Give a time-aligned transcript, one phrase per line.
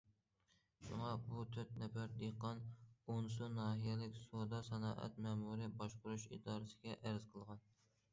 [0.85, 2.63] شۇڭا بۇ تۆت نەپەر دېھقان
[3.15, 7.63] ئونسۇ ناھىيەلىك سودا- سانائەت مەمۇرىي باشقۇرۇش ئىدارىسىگە ئەرز قىلغان.